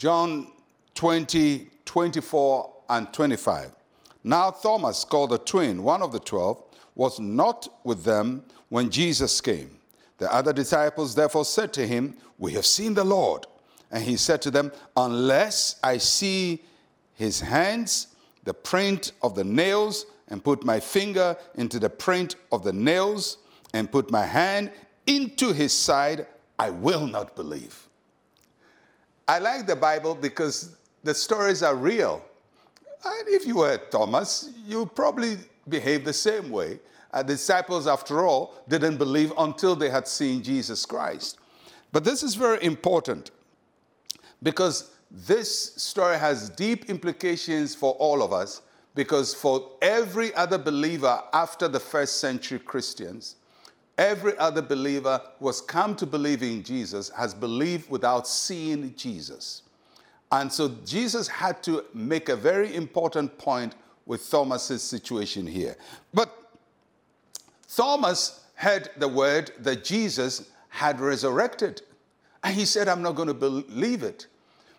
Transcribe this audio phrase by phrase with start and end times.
[0.00, 0.46] John
[0.94, 3.70] 20, 24, and 25.
[4.24, 6.62] Now, Thomas, called the twin, one of the twelve,
[6.94, 9.78] was not with them when Jesus came.
[10.16, 13.46] The other disciples therefore said to him, We have seen the Lord.
[13.90, 16.64] And he said to them, Unless I see
[17.12, 18.06] his hands,
[18.44, 23.36] the print of the nails, and put my finger into the print of the nails,
[23.74, 24.72] and put my hand
[25.06, 26.26] into his side,
[26.58, 27.89] I will not believe.
[29.28, 32.22] I like the Bible because the stories are real.
[33.04, 35.38] And if you were Thomas, you probably
[35.68, 36.80] behave the same way.
[37.12, 41.38] Uh, the disciples, after all, didn't believe until they had seen Jesus Christ.
[41.92, 43.30] But this is very important
[44.42, 48.62] because this story has deep implications for all of us.
[48.94, 53.36] Because for every other believer after the first century Christians,
[54.00, 59.62] every other believer who has come to believe in Jesus has believed without seeing Jesus.
[60.32, 63.74] And so Jesus had to make a very important point
[64.06, 65.76] with Thomas's situation here.
[66.14, 66.34] But
[67.76, 71.82] Thomas heard the word that Jesus had resurrected.
[72.42, 74.28] And he said, I'm not going to believe it.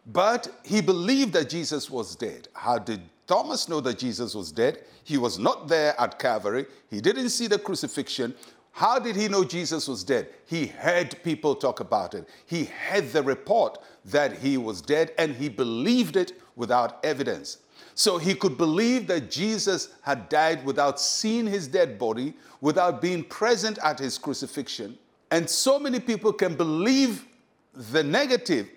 [0.07, 2.47] But he believed that Jesus was dead.
[2.53, 4.79] How did Thomas know that Jesus was dead?
[5.03, 6.65] He was not there at Calvary.
[6.89, 8.33] He didn't see the crucifixion.
[8.71, 10.29] How did he know Jesus was dead?
[10.45, 12.27] He heard people talk about it.
[12.45, 17.57] He had the report that he was dead and he believed it without evidence.
[17.95, 23.23] So he could believe that Jesus had died without seeing his dead body, without being
[23.23, 24.97] present at his crucifixion.
[25.29, 27.25] And so many people can believe
[27.73, 28.69] the negative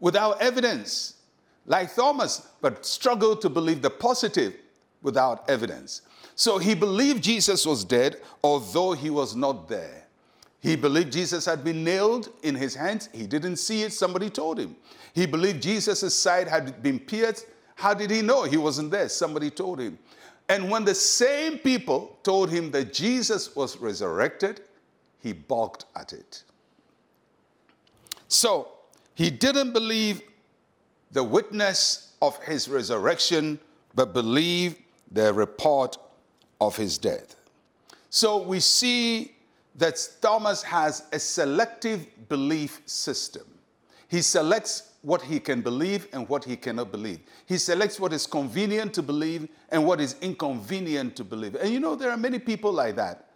[0.00, 1.14] without evidence,
[1.66, 4.54] like Thomas, but struggle to believe the positive
[5.02, 6.02] without evidence.
[6.34, 10.04] So he believed Jesus was dead, although he was not there.
[10.60, 13.08] He believed Jesus had been nailed in his hands.
[13.12, 14.76] He didn't see it, somebody told him.
[15.14, 17.46] He believed Jesus' side had been pierced.
[17.76, 18.42] How did he know?
[18.42, 19.98] He wasn't there, somebody told him.
[20.48, 24.62] And when the same people told him that Jesus was resurrected,
[25.20, 26.42] he balked at it.
[28.28, 28.68] So
[29.14, 30.22] he didn't believe
[31.12, 33.58] the witness of his resurrection,
[33.94, 34.76] but believed
[35.12, 35.96] the report
[36.60, 37.36] of his death.
[38.10, 39.34] So we see
[39.76, 43.44] that Thomas has a selective belief system.
[44.08, 47.20] He selects what he can believe and what he cannot believe.
[47.46, 51.54] He selects what is convenient to believe and what is inconvenient to believe.
[51.54, 53.27] And you know, there are many people like that.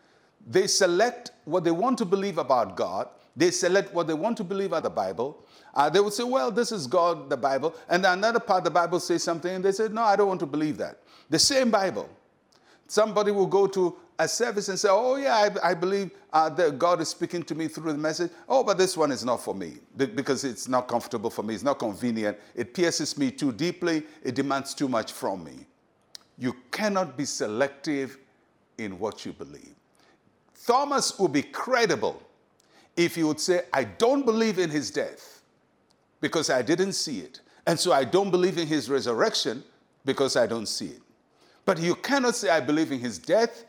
[0.47, 4.45] They select what they want to believe about God, they select what they want to
[4.45, 5.45] believe about the Bible.
[5.75, 7.75] Uh, they would say, Well, this is God, the Bible.
[7.89, 10.47] And another part, the Bible says something, and they say, No, I don't want to
[10.47, 10.99] believe that.
[11.31, 12.09] The same Bible.
[12.87, 16.79] Somebody will go to a service and say, Oh, yeah, I, I believe uh, that
[16.79, 18.31] God is speaking to me through the message.
[18.49, 21.55] Oh, but this one is not for me because it's not comfortable for me.
[21.55, 22.39] It's not convenient.
[22.55, 24.03] It pierces me too deeply.
[24.23, 25.67] It demands too much from me.
[26.39, 28.19] You cannot be selective
[28.77, 29.75] in what you believe.
[30.67, 32.23] Thomas would be credible
[32.97, 35.43] if he would say, I don't believe in his death
[36.21, 37.41] because I didn't see it.
[37.67, 39.65] And so I don't believe in his resurrection
[40.05, 41.01] because I don't see it.
[41.65, 43.65] But you cannot say, I believe in his death,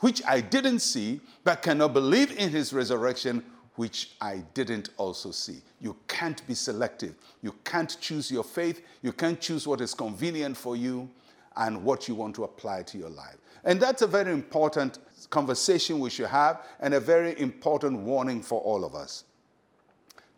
[0.00, 3.42] which I didn't see, but cannot believe in his resurrection,
[3.76, 5.62] which I didn't also see.
[5.80, 7.14] You can't be selective.
[7.42, 8.82] You can't choose your faith.
[9.02, 11.08] You can't choose what is convenient for you
[11.56, 13.36] and what you want to apply to your life.
[13.64, 14.98] And that's a very important
[15.30, 19.24] conversation we should have and a very important warning for all of us.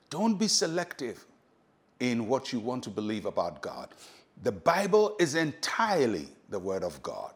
[0.09, 1.25] Don't be selective
[2.01, 3.91] in what you want to believe about God.
[4.43, 7.33] The Bible is entirely the Word of God.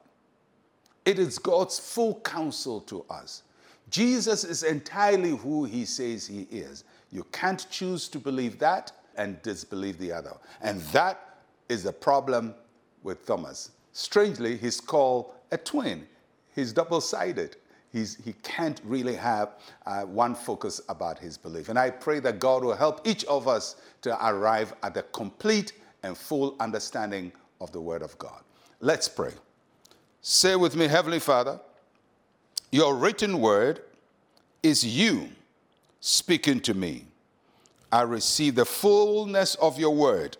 [1.05, 3.43] It is God's full counsel to us.
[3.91, 6.85] Jesus is entirely who he says he is.
[7.13, 10.33] You can't choose to believe that and disbelieve the other.
[10.63, 12.55] And that is the problem
[13.03, 13.71] with Thomas.
[13.93, 16.07] Strangely, he's called a twin.
[16.55, 17.57] He's double sided.
[17.93, 19.53] he can't really have
[19.87, 21.69] uh, one focus about his belief.
[21.69, 25.73] And I pray that God will help each of us to arrive at the complete
[26.03, 28.43] and full understanding of the Word of God.
[28.81, 29.33] Let's pray.
[30.21, 31.61] Say with me, Heavenly Father,
[32.73, 33.83] your written word
[34.63, 35.29] is you
[36.01, 37.07] speaking to me.
[37.93, 40.37] I receive the fullness of your word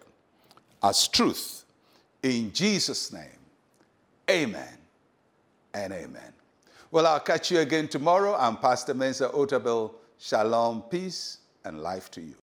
[0.83, 1.65] as truth.
[2.23, 3.39] In Jesus' name,
[4.29, 4.84] amen
[5.75, 6.33] and amen.
[6.91, 8.37] Well, I'll catch you again tomorrow.
[8.37, 9.93] I'm Pastor Mensa Otabil.
[10.17, 12.44] Shalom, peace, and life to you.